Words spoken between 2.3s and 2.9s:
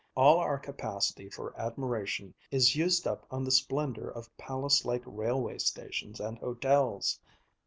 is